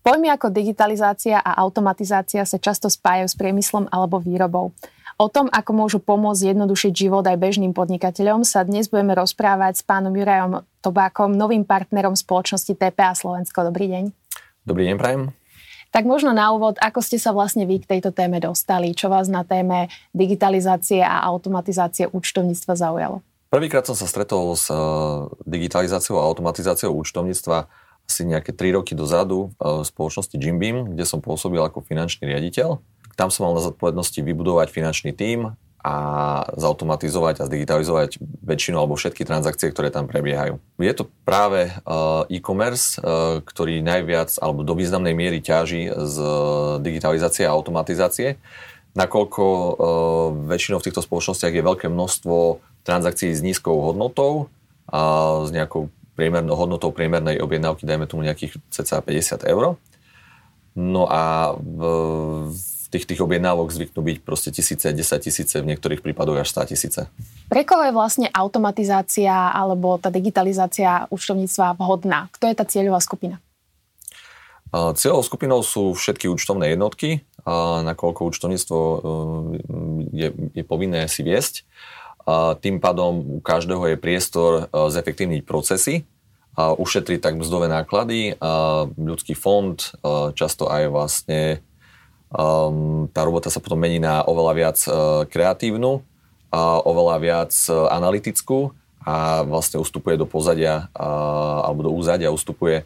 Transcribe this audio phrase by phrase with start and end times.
[0.00, 4.74] Pojmy ako digitalizácia a automatizácia sa často spájajú s priemyslom alebo výrobou.
[5.20, 9.82] O tom, ako môžu pomôcť jednodušiť život aj bežným podnikateľom, sa dnes budeme rozprávať s
[9.84, 13.68] pánom Jurajom Tobákom, novým partnerom spoločnosti TPA Slovensko.
[13.68, 14.04] Dobrý deň.
[14.64, 15.22] Dobrý deň, prajem.
[15.92, 18.96] Tak možno na úvod, ako ste sa vlastne vy k tejto téme dostali?
[18.96, 23.20] Čo vás na téme digitalizácie a automatizácie účtovníctva zaujalo?
[23.50, 24.78] Prvýkrát som sa stretol s eh,
[25.42, 27.66] digitalizáciou a automatizáciou účtovníctva
[28.06, 32.82] asi nejaké 3 roky dozadu v spoločnosti Jim Beam, kde som pôsobil ako finančný riaditeľ.
[33.14, 35.94] Tam som mal na zodpovednosti vybudovať finančný tím a
[36.58, 40.58] zautomatizovať a zdigitalizovať väčšinu alebo všetky transakcie, ktoré tam prebiehajú.
[40.82, 41.70] Je to práve
[42.34, 42.98] e-commerce,
[43.46, 46.16] ktorý najviac alebo do významnej miery ťaží z
[46.82, 48.42] digitalizácie a automatizácie,
[48.98, 49.44] nakoľko
[50.50, 52.36] väčšinou v týchto spoločnostiach je veľké množstvo
[52.84, 54.48] transakcií s nízkou hodnotou
[54.90, 59.80] a s nejakou priemernou hodnotou priemernej objednávky, dajme tomu nejakých cca 50 eur.
[60.76, 61.80] No a v,
[62.52, 66.70] v tých, tých objednávok zvyknú byť proste tisíce, 10 tisíce, v niektorých prípadoch až 100
[66.74, 67.00] tisíce.
[67.48, 72.28] Pre koho je vlastne automatizácia alebo tá digitalizácia účtovníctva vhodná?
[72.34, 73.38] Kto je tá cieľová skupina?
[74.70, 77.26] Cieľovou skupinou sú všetky účtovné jednotky,
[77.82, 78.98] nakoľko účtovníctvo e,
[80.14, 81.66] je, je povinné si viesť.
[82.60, 86.04] Tým pádom u každého je priestor e, zefektívniť procesy,
[86.60, 88.36] ušetriť tak mzdové náklady.
[88.98, 89.88] Ľudský fond, e,
[90.36, 91.40] často aj vlastne
[93.10, 94.90] tá robota sa potom mení na oveľa viac e,
[95.26, 96.02] kreatívnu,
[96.82, 98.74] oveľa viac analytickú
[99.06, 100.90] a vlastne ustupuje do pozadia
[101.62, 102.82] alebo do úzadia ustupuje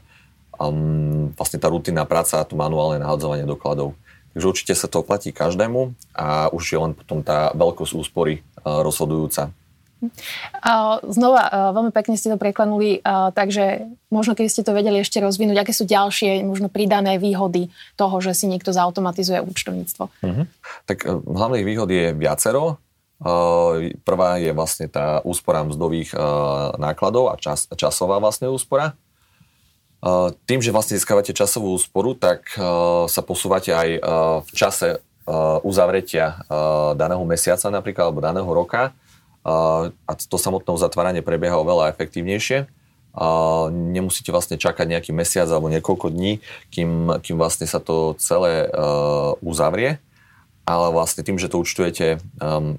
[1.32, 3.96] vlastne tá rutinná práca a to manuálne nahadzovanie dokladov.
[4.34, 9.54] Takže určite sa to oplatí každému a už je len potom tá veľkosť úspory rozhodujúca.
[11.06, 15.72] Znova, veľmi pekne ste to preklenuli, takže možno keby ste to vedeli ešte rozvinúť, aké
[15.72, 20.04] sú ďalšie možno pridané výhody toho, že si niekto zautomatizuje účtovníctvo?
[20.10, 20.44] Uh-huh.
[20.84, 22.82] Tak e, hlavných výhod je viacero.
[24.04, 26.12] Prvá je vlastne tá úspora mzdových
[26.76, 28.92] nákladov a čas, časová vlastne úspora.
[30.44, 32.52] Tým, že vlastne získavate časovú úsporu, tak
[33.08, 33.88] sa posúvate aj
[34.44, 35.00] v čase
[35.64, 36.44] uzavretia
[36.92, 38.92] daného mesiaca napríklad, alebo daného roka
[40.04, 42.68] a to samotné uzatváranie prebieha oveľa efektívnejšie.
[43.72, 48.68] Nemusíte vlastne čakať nejaký mesiac alebo niekoľko dní, kým, kým vlastne sa to celé
[49.40, 49.96] uzavrie,
[50.68, 52.20] ale vlastne tým, že to účtujete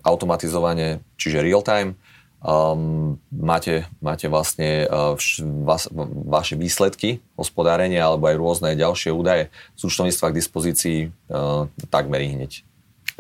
[0.06, 1.98] automatizovane, čiže real time,
[2.46, 5.90] um, máte, máte vlastne uh, vš, vas,
[6.30, 12.62] vaše výsledky hospodárenia alebo aj rôzne ďalšie údaje z účtovníctva k dispozícii uh, takmer hneď.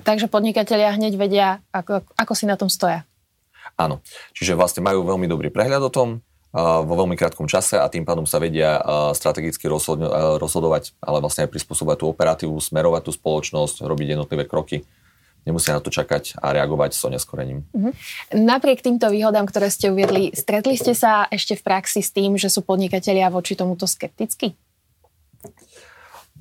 [0.05, 3.07] Takže podnikatelia hneď vedia, ako, ako si na tom stoja.
[3.75, 4.05] Áno,
[4.37, 8.05] čiže vlastne majú veľmi dobrý prehľad o tom, uh, vo veľmi krátkom čase a tým
[8.05, 9.65] pádom sa vedia uh, strategicky
[10.37, 14.85] rozhodovať, ale vlastne aj prispôsobovať tú operatívu, smerovať tú spoločnosť, robiť jednotlivé kroky
[15.45, 17.63] nemusia na to čakať a reagovať s oneskorením.
[17.69, 17.93] Uh-huh.
[18.33, 22.49] Napriek týmto výhodám, ktoré ste uviedli, stretli ste sa ešte v praxi s tým, že
[22.49, 24.57] sú podnikatelia voči tomuto skeptickí?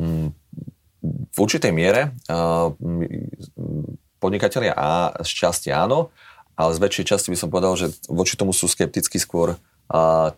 [0.00, 0.32] Mm,
[1.04, 2.16] v určitej miere
[4.19, 6.09] podnikatelia a z časti áno,
[6.56, 9.60] ale z väčšej časti by som povedal, že voči tomu sú skeptickí skôr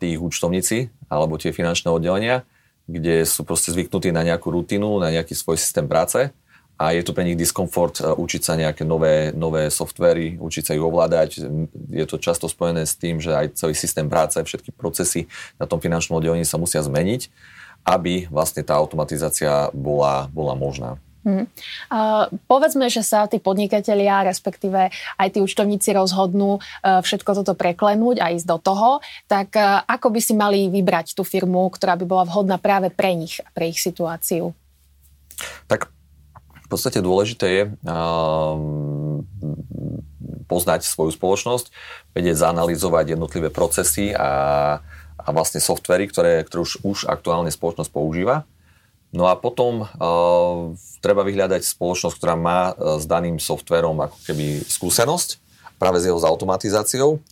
[0.02, 2.42] tí účtovníci alebo tie finančné oddelenia,
[2.90, 6.34] kde sú proste zvyknutí na nejakú rutinu, na nejaký svoj systém práce
[6.76, 10.72] a je to pre nich diskomfort e, učiť sa nejaké nové, nové softvery, učiť sa
[10.76, 11.48] ich ovládať.
[11.88, 15.24] Je to často spojené s tým, že aj celý systém práce, všetky procesy
[15.56, 17.32] na tom finančnom oddelení sa musia zmeniť,
[17.88, 21.00] aby vlastne tá automatizácia bola, bola možná.
[21.26, 21.50] Hmm.
[21.90, 28.22] Uh, povedzme, že sa tí podnikatelia, respektíve aj tí účtovníci rozhodnú uh, všetko toto preklenúť
[28.22, 32.06] a ísť do toho, tak uh, ako by si mali vybrať tú firmu, ktorá by
[32.06, 34.54] bola vhodná práve pre nich a pre ich situáciu?
[35.66, 35.95] Tak
[36.66, 39.22] v podstate dôležité je um,
[40.50, 41.70] poznať svoju spoločnosť,
[42.10, 44.30] vedieť zanalizovať jednotlivé procesy a,
[45.14, 48.42] a vlastne softvery, ktoré, ktoré už, už aktuálne spoločnosť používa.
[49.14, 54.66] No a potom uh, treba vyhľadať spoločnosť, ktorá má uh, s daným softverom ako keby
[54.66, 55.38] skúsenosť
[55.78, 57.22] práve s jeho automatizáciou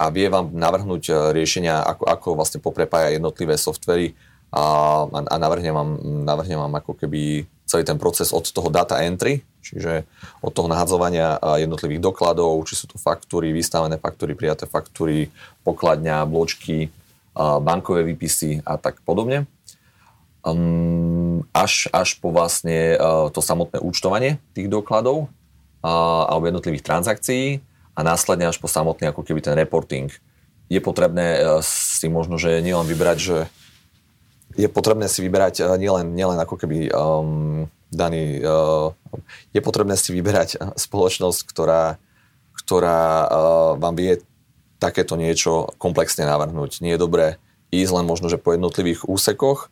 [0.00, 4.16] a vie vám navrhnúť uh, riešenia, ako, ako vlastne poprepája jednotlivé softvery
[4.48, 5.90] a, a navrhne, vám,
[6.24, 10.08] navrhne vám ako keby celý ten proces od toho data entry, čiže
[10.40, 15.28] od toho nahadzovania jednotlivých dokladov, či sú to faktúry, vystavené faktúry, prijaté faktúry,
[15.68, 16.88] pokladňa, bločky,
[17.36, 19.44] bankové výpisy a tak podobne.
[21.52, 22.96] Až, až po vlastne
[23.36, 25.28] to samotné účtovanie tých dokladov
[25.84, 27.60] alebo jednotlivých transakcií
[27.92, 30.08] a následne až po samotný ako keby ten reporting,
[30.72, 33.38] je potrebné si možno, že nielen vybrať, že
[34.58, 38.90] je potrebné si vyberať nielen, nielen ako keby um, daný, uh,
[39.54, 42.02] je potrebné si vyberať spoločnosť, ktorá,
[42.58, 43.28] ktorá uh,
[43.78, 44.12] vám vie
[44.82, 46.82] takéto niečo komplexne navrhnúť.
[46.82, 47.26] Nie je dobré
[47.70, 49.70] ísť len možno, že po jednotlivých úsekoch,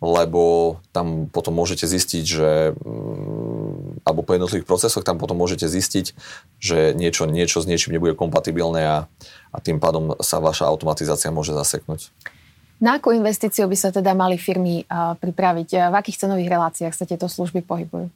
[0.00, 6.16] lebo tam potom môžete zistiť, že mm, alebo po jednotlivých procesoch tam potom môžete zistiť,
[6.56, 8.98] že niečo, niečo s niečím nebude kompatibilné a,
[9.52, 12.08] a tým pádom sa vaša automatizácia môže zaseknúť.
[12.80, 14.88] Na akú investíciu by sa teda mali firmy
[15.20, 15.92] pripraviť?
[15.92, 18.08] V akých cenových reláciách sa tieto služby pohybujú?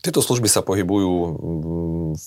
[0.00, 1.12] Tieto služby sa pohybujú
[2.16, 2.24] v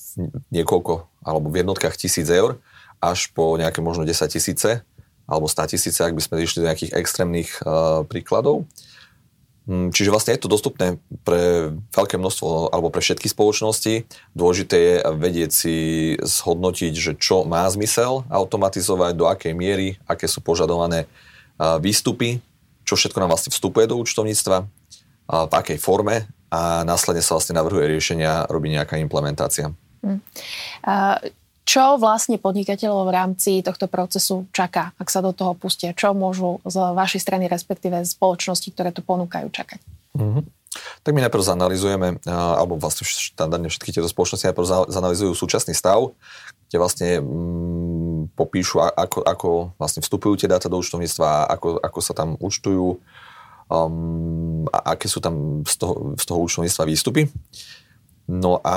[0.53, 0.93] niekoľko,
[1.25, 2.61] alebo v jednotkách tisíc eur,
[3.01, 4.85] až po nejaké možno 10 tisíce,
[5.25, 7.49] alebo 100 tisíce, ak by sme išli do nejakých extrémnych
[8.09, 8.69] príkladov.
[9.67, 10.95] Mm, čiže vlastne je to dostupné
[11.27, 14.07] pre veľké množstvo alebo pre všetky spoločnosti.
[14.31, 15.75] Dôležité je vedieť si
[16.23, 21.03] zhodnotiť, že čo má zmysel automatizovať, do akej miery, aké sú požadované
[21.59, 22.39] výstupy,
[22.87, 24.63] čo všetko nám vlastne vstupuje do účtovníctva,
[25.27, 29.75] v akej forme a následne sa vlastne navrhuje riešenia, robí nejaká implementácia.
[29.99, 30.23] Hmm.
[31.67, 35.91] Čo vlastne podnikateľov v rámci tohto procesu čaká, ak sa do toho pustia?
[35.91, 39.83] Čo môžu z vašej strany, respektíve spoločnosti, ktoré to ponúkajú, čakať?
[40.15, 40.43] Mm-hmm.
[41.03, 46.15] Tak my najprv zanalizujeme, alebo vlastne štandardne všetky tieto spoločnosti najprv zanalizujú súčasný stav,
[46.71, 52.13] kde vlastne mm, popíšu, ako, ako vlastne vstupujú tie dáta do účtovníctva, ako, ako sa
[52.15, 52.95] tam účtujú,
[53.67, 57.27] um, a aké sú tam z toho, z toho účtovníctva výstupy.
[58.27, 58.75] No a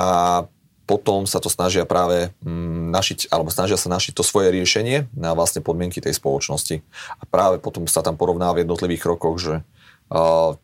[0.91, 5.31] potom sa to snažia práve mm, našiť, alebo snažia sa našiť to svoje riešenie na
[5.31, 6.83] vlastne podmienky tej spoločnosti.
[7.15, 9.63] A práve potom sa tam porovná v jednotlivých krokoch, že
[10.11, 10.59] uh,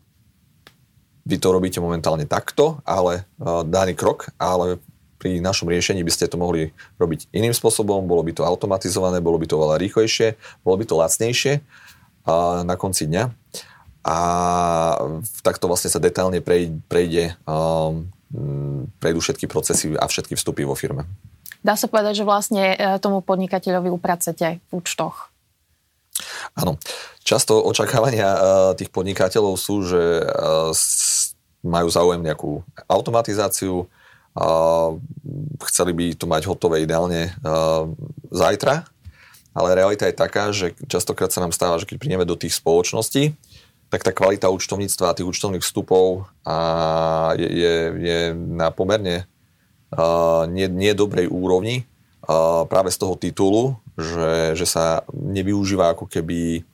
[1.24, 4.76] vy to robíte momentálne takto, ale uh, daný krok, ale
[5.16, 9.40] pri našom riešení by ste to mohli robiť iným spôsobom, bolo by to automatizované, bolo
[9.40, 11.52] by to veľa rýchlejšie, bolo by to lacnejšie
[12.28, 13.32] uh, na konci dňa.
[14.04, 14.18] A
[15.40, 16.44] takto vlastne sa detailne
[16.84, 18.12] prejde, um,
[19.00, 21.08] prejdú všetky procesy a všetky vstupy vo firme.
[21.64, 25.34] Dá sa povedať, že vlastne e, tomu podnikateľovi upracete v účtoch.
[26.54, 26.78] Áno.
[27.26, 28.40] Často očakávania e,
[28.78, 30.24] tých podnikateľov sú, že e,
[31.66, 33.90] majú záujem nejakú automatizáciu,
[35.66, 37.34] chceli by to mať hotové ideálne
[38.30, 38.86] zajtra,
[39.50, 43.34] ale realita je taká, že častokrát sa nám stáva, že keď prídeme do tých spoločností,
[43.88, 46.56] tak tá kvalita účtovníctva a tých účtovných vstupov a
[47.40, 47.74] je, je,
[48.04, 49.24] je na pomerne
[49.96, 51.88] uh, nie, nie dobrej úrovni
[52.28, 56.68] uh, práve z toho titulu, že, že sa nevyužíva ako keby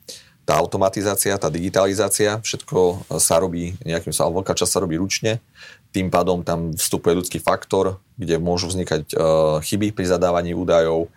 [0.44, 5.40] tá automatizácia, tá digitalizácia, všetko sa robí nejakým sa, veľká časť sa robí ručne,
[5.88, 11.08] tým pádom tam vstupuje ľudský faktor, kde môžu vznikať uh, chyby pri zadávaní údajov,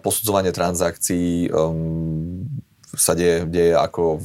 [0.00, 2.37] posudzovanie transakcií um,
[2.98, 4.18] sa deje, deje ako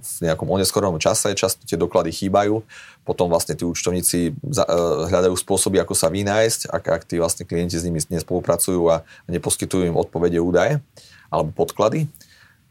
[0.00, 2.64] v nejakom oneskorenom čase, často tie doklady chýbajú,
[3.04, 7.76] potom vlastne tí účtovníci uh, hľadajú spôsoby, ako sa vynájsť, ak, ak tí vlastne klienti
[7.76, 10.80] s nimi nespolupracujú a neposkytujú im odpovede údaje
[11.28, 12.08] alebo podklady.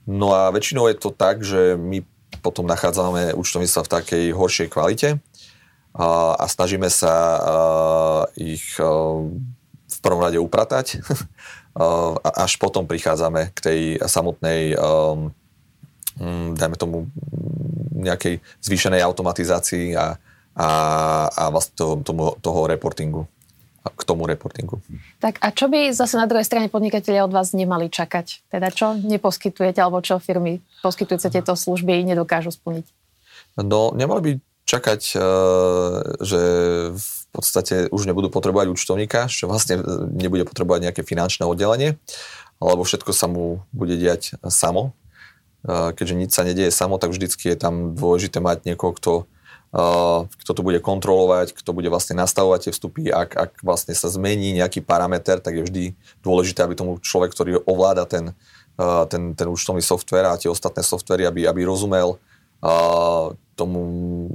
[0.09, 2.01] No a väčšinou je to tak, že my
[2.41, 5.09] potom nachádzame účtovníctva v takej horšej kvalite
[5.93, 9.21] a, a snažíme sa uh, ich uh,
[9.89, 11.03] v prvom rade upratať a
[12.23, 14.73] až potom prichádzame k tej samotnej
[16.19, 17.07] Mm, dajme tomu,
[17.95, 20.19] nejakej zvýšenej automatizácii a,
[20.51, 20.69] a,
[21.31, 23.23] a vlastne toho, tomu, toho reportingu
[23.89, 24.83] k tomu reportingu.
[25.23, 28.51] Tak a čo by zase na druhej strane podnikatelia od vás nemali čakať?
[28.51, 32.85] Teda čo neposkytujete, alebo čo firmy poskytujúce tieto služby nedokážu splniť?
[33.63, 34.31] No, nemali by
[34.69, 35.21] čakať, e,
[36.21, 36.41] že
[36.93, 39.81] v podstate už nebudú potrebovať účtovníka, že vlastne
[40.13, 41.97] nebude potrebovať nejaké finančné oddelenie,
[42.61, 44.93] alebo všetko sa mu bude diať samo
[45.67, 49.13] keďže nič sa nedieje samo, tak vždycky je tam dôležité mať niekoho, kto,
[50.23, 53.03] kto to bude kontrolovať, kto bude vlastne nastavovať tie vstupy.
[53.11, 55.83] Ak, ak vlastne sa zmení nejaký parameter, tak je vždy
[56.23, 58.31] dôležité, aby tomu človek, ktorý ovláda ten,
[59.11, 62.15] ten, ten účtovný software a tie ostatné softvery, aby, aby rozumel
[63.59, 63.81] tomu,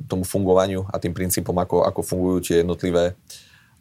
[0.04, 3.16] tomu fungovaniu a tým princípom, ako, ako fungujú tie jednotlivé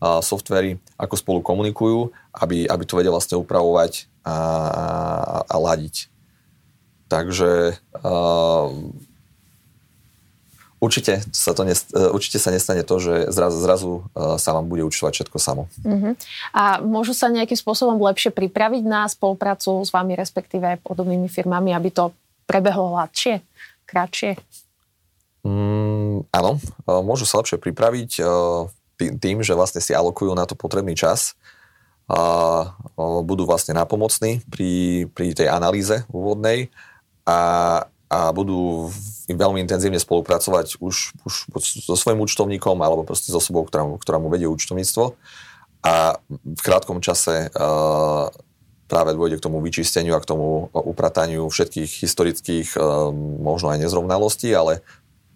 [0.04, 4.86] softvery, ako spolu komunikujú, aby, aby to vedel vlastne upravovať a, a,
[5.48, 6.12] a ladiť.
[7.08, 8.68] Takže uh,
[10.84, 14.68] určite, sa to nest, uh, určite sa nestane to, že zrazu, zrazu uh, sa vám
[14.68, 15.72] bude učovať všetko samo.
[15.86, 16.20] Uh-huh.
[16.52, 21.94] A môžu sa nejakým spôsobom lepšie pripraviť na spoluprácu s vami, respektíve podobnými firmami, aby
[21.94, 22.12] to
[22.44, 23.40] prebehlo hladšie,
[23.88, 24.36] kratšie?
[25.44, 26.52] Mm, áno,
[26.88, 31.36] môžu sa lepšie pripraviť uh, tým, že vlastne si alokujú na to potrebný čas
[33.24, 36.68] budú vlastne napomocní pri, pri tej analýze úvodnej
[37.24, 37.40] a,
[38.12, 38.92] a budú
[39.32, 41.34] veľmi intenzívne spolupracovať už, už
[41.88, 45.16] so svojím účtovníkom alebo proste so osobou, ktorá, ktorá mu vedie účtovníctvo.
[45.84, 48.28] A v krátkom čase uh,
[48.88, 52.68] práve dôjde k tomu vyčisteniu a k tomu uprataniu všetkých historických
[53.42, 54.84] možno aj nezrovnalostí, ale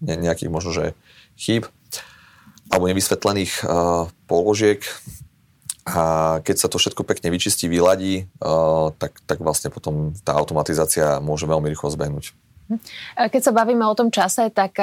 [0.02, 0.98] nejakých možno, že
[1.38, 1.66] chýb
[2.68, 4.84] alebo nevysvetlených uh, položiek
[5.88, 11.24] a keď sa to všetko pekne vyčistí, vyladí, uh, tak, tak vlastne potom tá automatizácia
[11.24, 12.36] môže veľmi rýchlo zbehnúť.
[13.16, 14.76] Keď sa bavíme o tom čase, tak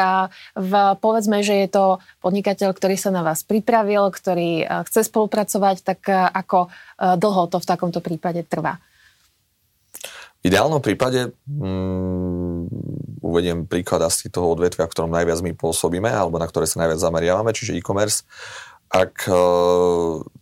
[0.56, 0.73] v,
[1.04, 1.85] povedzme, že je to
[2.25, 8.00] podnikateľ, ktorý sa na vás pripravil, ktorý chce spolupracovať, tak ako dlho to v takomto
[8.00, 8.80] prípade trvá?
[10.40, 12.43] V ideálnom prípade um,
[13.34, 17.02] uvediem príklad asi toho odvetvia, v ktorom najviac my pôsobíme, alebo na ktoré sa najviac
[17.02, 18.22] zameriavame, čiže e-commerce.
[18.94, 19.34] Ak e,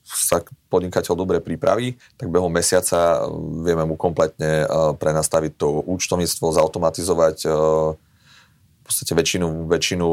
[0.05, 3.25] sa podnikateľ dobre pripraví, tak behom mesiaca
[3.65, 4.67] vieme mu kompletne e,
[5.01, 10.07] prenastaviť to účtovníctvo, zautomatizovať e, v podstate väčšinu, väčšinu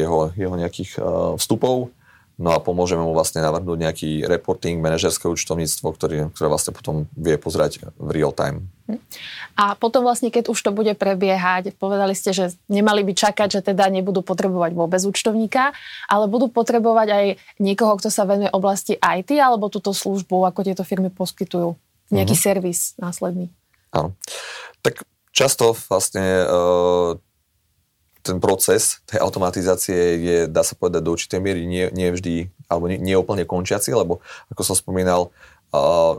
[0.00, 1.02] jeho, jeho nejakých
[1.36, 1.92] vstupov
[2.34, 7.38] No a pomôžeme mu vlastne navrhnúť nejaký reporting, manažerské účtovníctvo, ktorý, ktoré vlastne potom vie
[7.38, 8.66] pozrieť v real time.
[8.90, 8.98] Hm.
[9.54, 13.60] A potom vlastne, keď už to bude prebiehať, povedali ste, že nemali by čakať, že
[13.62, 15.70] teda nebudú potrebovať vôbec účtovníka,
[16.10, 17.24] ale budú potrebovať aj
[17.62, 21.78] niekoho, kto sa venuje oblasti IT alebo túto službu, ako tieto firmy poskytujú.
[22.10, 22.46] Nejaký uh-huh.
[22.50, 23.46] servis následný.
[23.94, 24.18] Áno.
[24.82, 27.14] Tak často vlastne uh,
[28.24, 32.88] ten proces tej automatizácie je, dá sa povedať, do určitej miery nie, nie vždy, alebo
[32.88, 35.28] nie, nie úplne končiaci, lebo ako som spomínal,
[35.76, 36.16] uh,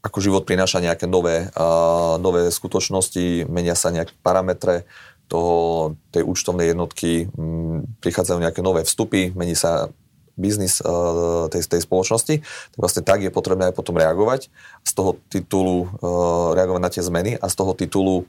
[0.00, 4.88] ako život prináša nejaké nové, uh, nové skutočnosti, menia sa nejaké parametre
[5.28, 9.92] toho, tej účtovnej jednotky, um, prichádzajú nejaké nové vstupy, mení sa
[10.38, 14.48] biznis uh, tej, tej spoločnosti, tak vlastne tak je potrebné aj potom reagovať.
[14.86, 18.24] Z toho titulu uh, reagovať na tie zmeny a z toho titulu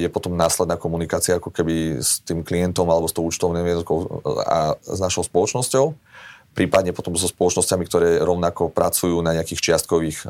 [0.00, 4.72] je potom následná komunikácia ako keby s tým klientom alebo s tou účtovnou jednotkou a
[4.80, 5.92] s našou spoločnosťou
[6.54, 10.26] prípadne potom so spoločnosťami, ktoré rovnako pracujú na nejakých čiastkových,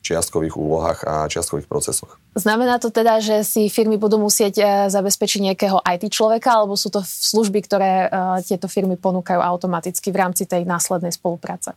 [0.00, 2.16] čiastkových úlohách a čiastkových procesoch.
[2.38, 6.92] Znamená to teda, že si firmy budú musieť e, zabezpečiť nejakého IT človeka, alebo sú
[6.92, 8.08] to služby, ktoré e,
[8.44, 11.74] tieto firmy ponúkajú automaticky v rámci tej následnej spolupráce?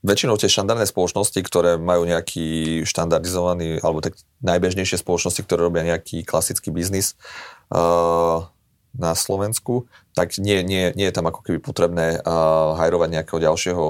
[0.00, 6.24] väčšinou tie štandardné spoločnosti, ktoré majú nejaký štandardizovaný, alebo tak najbežnejšie spoločnosti, ktoré robia nejaký
[6.24, 7.20] klasický biznis
[7.68, 8.48] uh,
[8.96, 13.84] na Slovensku, tak nie, nie, nie je tam ako keby potrebné uh, hajrovať nejakého ďalšieho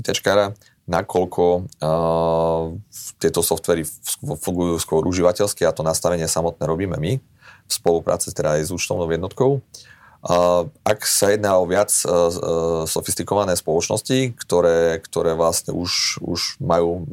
[0.00, 0.56] ITčkára,
[0.88, 2.62] nakoľko uh,
[3.20, 3.84] tieto softvery
[4.40, 7.20] fungujú skôr užívateľsky a to nastavenie samotné robíme my
[7.70, 9.62] v spolupráci teda aj s účtovnou jednotkou.
[10.84, 12.04] Ak sa jedná o viac e,
[12.84, 17.08] sofistikované spoločnosti, ktoré, ktoré vlastne už, už majú,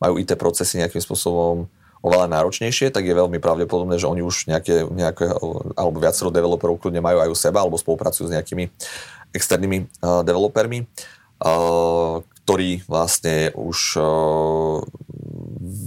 [0.00, 1.68] majú IT procesy nejakým spôsobom
[2.04, 5.24] oveľa náročnejšie, tak je veľmi pravdepodobné, že oni už nejaké, nejaké
[5.72, 8.68] alebo viacero developerov kľudne majú aj u seba, alebo spolupracujú s nejakými
[9.32, 14.84] externými uh, developermi, uh, ktorí vlastne už uh,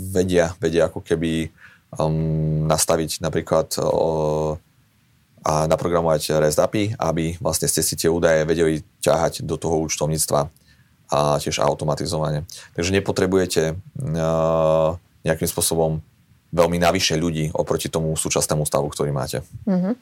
[0.10, 1.54] vedia, vedia ako keby
[2.02, 4.58] um, nastaviť napríklad uh,
[5.48, 10.52] a naprogramovať REST API, aby vlastne ste si tie údaje vedeli ťahať do toho účtovníctva
[11.08, 12.44] a tiež automatizovane.
[12.76, 16.00] Takže nepotrebujete uh, nejakým spôsobom
[16.48, 19.44] veľmi navyše ľudí oproti tomu súčasnému stavu, ktorý máte.
[19.68, 20.00] Uh-huh.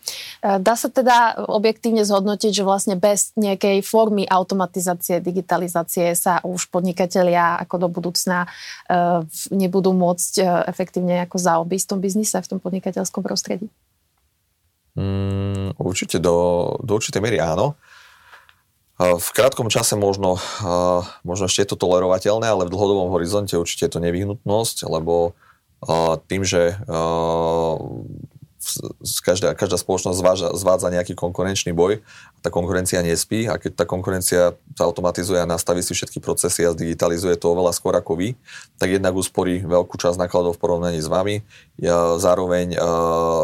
[0.61, 7.57] Dá sa teda objektívne zhodnotiť, že vlastne bez nejakej formy automatizácie, digitalizácie sa už podnikatelia
[7.65, 12.59] ako do budúcna uh, nebudú môcť uh, efektívne ako zaobísť v tom biznise, v tom
[12.61, 13.65] podnikateľskom prostredí?
[14.95, 17.75] Mm, určite do, do určitej miery áno.
[18.95, 20.39] V krátkom čase možno,
[21.27, 25.35] možno ešte je to tolerovateľné, ale v dlhodobom horizonte určite je to nevyhnutnosť, lebo
[26.31, 26.79] tým, že
[29.21, 32.01] každá, každá spoločnosť zváža, zvádza nejaký konkurenčný boj.
[32.41, 36.73] Tá konkurencia nespí a keď tá konkurencia sa automatizuje a nastaví si všetky procesy a
[36.73, 38.33] zdigitalizuje to oveľa skôr ako vy,
[38.79, 41.43] tak jednak usporí veľkú časť nákladov v porovnaní s vami.
[42.17, 42.79] Zároveň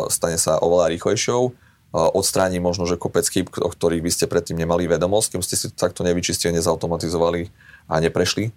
[0.10, 1.53] stane sa oveľa rýchlejšou
[1.91, 5.67] odstráni možno, že kopec chyb, o ktorých by ste predtým nemali vedomosť, kým ste si
[5.75, 7.51] takto nevyčistili, nezautomatizovali
[7.91, 8.55] a neprešli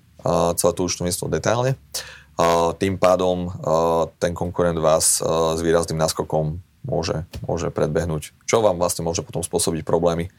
[0.55, 1.75] celé to účtovníctvo detailne.
[2.79, 3.51] Tým pádom
[4.23, 9.83] ten konkurent vás s výrazným náskokom môže, môže predbehnúť, čo vám vlastne môže potom spôsobiť
[9.83, 10.31] problémy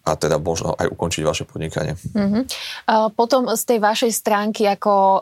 [0.00, 1.96] a teda možno aj ukončiť vaše podnikanie.
[2.16, 2.42] Uh-huh.
[3.12, 5.20] Potom z tej vašej stránky ako uh,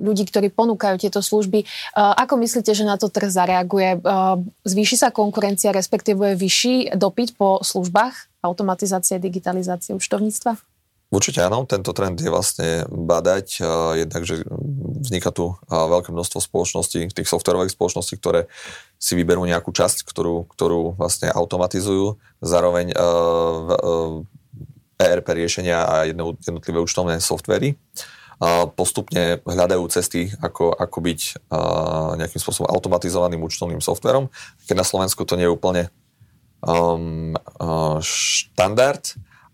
[0.00, 4.00] ľudí, ktorí ponúkajú tieto služby, uh, ako myslíte, že na to trh zareaguje?
[4.00, 10.56] Uh, zvýši sa konkurencia, respektíve vyšší dopyt po službách automatizácie, digitalizácie účtovníctva?
[11.10, 13.58] Určite áno, tento trend je vlastne badať,
[13.98, 14.46] jednak, že
[15.02, 18.46] vzniká tu veľké množstvo spoločností, tých softwarových spoločností, ktoré
[18.94, 22.94] si vyberú nejakú časť, ktorú, ktorú vlastne automatizujú, zároveň
[25.02, 27.74] ERP riešenia a jednotlivé účtovné softvery
[28.72, 31.20] postupne hľadajú cesty, ako, ako byť
[32.22, 34.30] nejakým spôsobom automatizovaným účtovným softverom,
[34.64, 35.92] keď na Slovensku to nie je úplne
[36.64, 37.36] um,
[38.00, 39.04] štandard,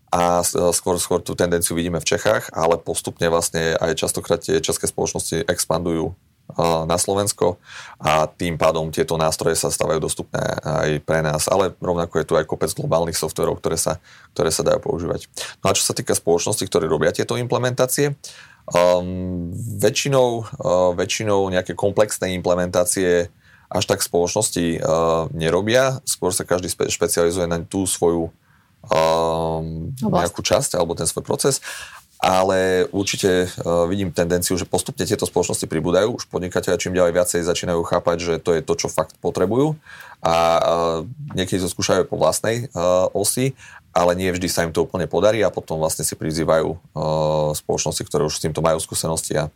[0.07, 0.39] a
[0.71, 5.43] skôr, skôr tú tendenciu vidíme v Čechách, ale postupne vlastne aj častokrát tie české spoločnosti
[5.47, 6.15] expandujú
[6.87, 7.59] na Slovensko
[7.99, 12.33] a tým pádom tieto nástroje sa stávajú dostupné aj pre nás, ale rovnako je tu
[12.39, 13.99] aj kopec globálnych softverov, ktoré sa,
[14.31, 15.27] ktoré sa dajú používať.
[15.59, 18.15] No a čo sa týka spoločnosti, ktoré robia tieto implementácie,
[18.71, 23.27] um, väčšinou, uh, väčšinou nejaké komplexné implementácie
[23.67, 28.31] až tak spoločnosti uh, nerobia, skôr sa každý špecializuje na tú svoju
[28.89, 31.61] um, nejakú časť alebo ten svoj proces.
[32.17, 36.17] Ale určite uh, vidím tendenciu, že postupne tieto spoločnosti pribúdajú.
[36.17, 39.77] Už podnikateľe čím ďalej viacej začínajú chápať, že to je to, čo fakt potrebujú.
[40.25, 40.59] A uh,
[41.37, 43.53] niekedy to skúšajú po vlastnej uh, osi,
[43.93, 46.77] ale nie vždy sa im to úplne podarí a potom vlastne si prizývajú
[47.57, 49.49] spoločnosti, ktoré už s týmto majú skúsenosti a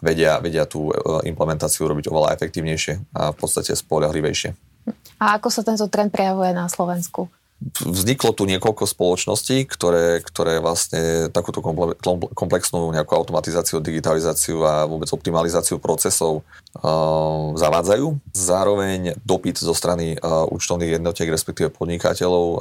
[0.00, 0.88] vedia, vedia tú
[1.28, 4.56] implementáciu robiť oveľa efektívnejšie a v podstate spolahlivejšie.
[5.20, 7.28] A ako sa tento trend prejavuje na Slovensku?
[7.72, 11.64] Vzniklo tu niekoľko spoločností, ktoré, ktoré vlastne takúto
[12.36, 16.44] komplexnú nejakú automatizáciu, digitalizáciu a vôbec optimalizáciu procesov
[16.76, 18.20] uh, zavádzajú.
[18.36, 22.60] Zároveň dopyt zo strany uh, účtovných jednotiek, respektíve podnikateľov uh,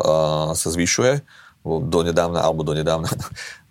[0.56, 1.24] sa zvyšuje
[1.64, 3.08] donedávna, alebo donedávna.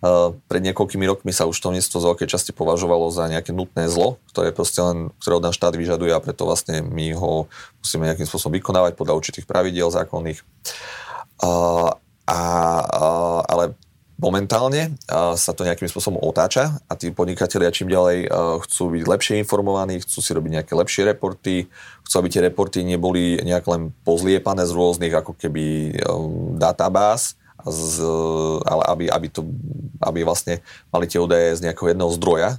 [0.01, 4.49] Uh, pred niekoľkými rokmi sa účtovníctvo z veľkej časti považovalo za nejaké nutné zlo, ktoré
[4.49, 7.45] proste len, ktoré od nás štát vyžaduje a preto vlastne my ho
[7.85, 10.41] musíme nejakým spôsobom vykonávať podľa určitých pravidiel zákonných.
[10.41, 11.02] Uh,
[11.43, 12.39] a,
[13.43, 13.75] ale
[14.15, 14.95] momentálne
[15.35, 18.31] sa to nejakým spôsobom otáča a tí podnikatelia čím ďalej
[18.63, 21.67] chcú byť lepšie informovaní, chcú si robiť nejaké lepšie reporty,
[22.07, 27.35] chcú, aby tie reporty neboli nejak len pozliepané z rôznych ako keby um, databáz,
[27.67, 28.03] z,
[28.63, 29.43] ale aby, aby, to,
[29.99, 32.49] aby vlastne mali tie údaje z nejakého jedného zdroja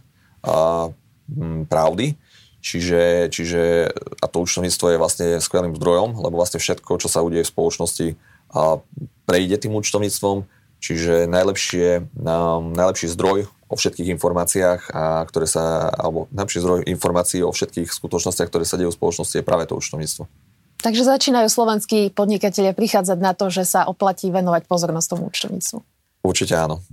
[0.45, 0.93] uh,
[1.33, 2.17] m, pravdy.
[2.65, 7.45] Čiže, čiže a to účtovníctvo je vlastne skvelým zdrojom, lebo vlastne všetko, čo sa udeje
[7.45, 8.34] v spoločnosti, a
[9.27, 10.47] prejde tým účtovníctvom,
[10.79, 12.15] čiže najlepšie,
[12.75, 18.47] najlepší zdroj o všetkých informáciách, a ktoré sa, alebo najlepší zdroj informácií o všetkých skutočnostiach,
[18.47, 20.29] ktoré sa dejú v spoločnosti je práve to účtovníctvo.
[20.85, 25.81] Takže začínajú slovenskí podnikatelia prichádzať na to, že sa oplatí venovať pozornosť tomu účtovníctvu.
[26.21, 26.85] Určite áno.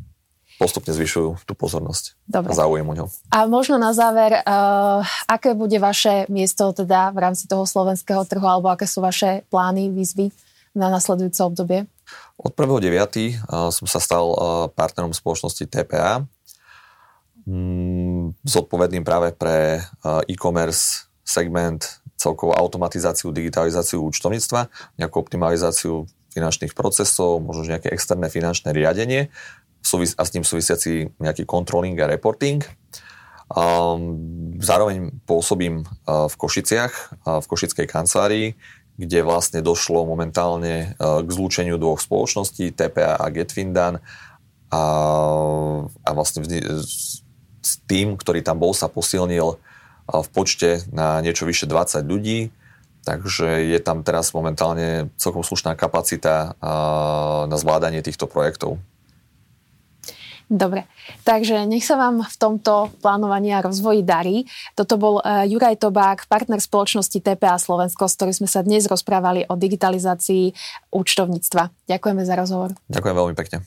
[0.56, 2.54] Postupne zvyšujú tú pozornosť Dobre.
[2.54, 3.10] a záujem o ňom.
[3.34, 8.45] A možno na záver, uh, aké bude vaše miesto teda v rámci toho slovenského trhu,
[8.45, 10.30] alebo aké sú vaše plány, výzvy?
[10.75, 11.88] Na nasledujúce obdobie?
[12.39, 13.43] Od 1.9.
[13.71, 14.25] som sa stal
[14.75, 16.27] partnerom spoločnosti TPA,
[17.47, 19.84] mm, zodpovedným práve pre
[20.27, 24.69] e-commerce segment, celkovú automatizáciu, digitalizáciu účtovníctva,
[25.01, 29.34] nejakú optimalizáciu finančných procesov, možno nejaké externé finančné riadenie
[29.91, 32.62] a s tým súvisiaci nejaký controlling a reporting.
[34.62, 36.93] Zároveň pôsobím v Košiciach,
[37.25, 38.55] v Košickej kancelárii,
[39.01, 43.97] kde vlastne došlo momentálne e, k zlúčeniu dvoch spoločností, TPA a Getfindan
[44.69, 44.83] a,
[46.05, 46.45] a vlastne
[47.61, 49.57] s tým, ktorý tam bol, sa posilnil e,
[50.05, 52.53] v počte na niečo vyše 20 ľudí,
[53.01, 56.69] takže je tam teraz momentálne celkom slušná kapacita e,
[57.49, 58.77] na zvládanie týchto projektov.
[60.51, 60.83] Dobre,
[61.23, 64.43] takže nech sa vám v tomto plánovaní a rozvoji darí.
[64.75, 69.47] Toto bol uh, Juraj Tobák, partner spoločnosti TPA Slovensko, s ktorým sme sa dnes rozprávali
[69.47, 70.51] o digitalizácii
[70.91, 71.71] účtovníctva.
[71.87, 72.75] Ďakujeme za rozhovor.
[72.91, 73.63] Ďakujem veľmi pekne.